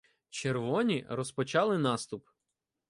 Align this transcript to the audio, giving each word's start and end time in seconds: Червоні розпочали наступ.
Червоні 0.29 1.05
розпочали 1.09 1.77
наступ. 1.77 2.29